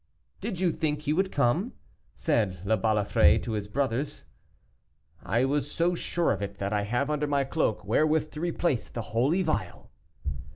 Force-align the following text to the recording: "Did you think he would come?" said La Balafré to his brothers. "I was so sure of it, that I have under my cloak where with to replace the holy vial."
"Did 0.39 0.59
you 0.59 0.71
think 0.71 1.03
he 1.03 1.13
would 1.13 1.31
come?" 1.31 1.73
said 2.15 2.59
La 2.65 2.75
Balafré 2.75 3.37
to 3.43 3.51
his 3.51 3.67
brothers. 3.67 4.23
"I 5.21 5.45
was 5.45 5.69
so 5.71 5.93
sure 5.93 6.31
of 6.31 6.41
it, 6.41 6.57
that 6.57 6.73
I 6.73 6.81
have 6.85 7.11
under 7.11 7.27
my 7.27 7.43
cloak 7.43 7.85
where 7.85 8.07
with 8.07 8.31
to 8.31 8.41
replace 8.41 8.89
the 8.89 9.01
holy 9.13 9.43
vial." 9.43 9.91